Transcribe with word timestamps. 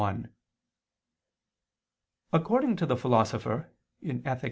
1: 0.01 0.29
According 2.33 2.75
to 2.75 2.87
the 2.87 2.97
Philosopher 2.97 3.71
(Ethic. 4.03 4.39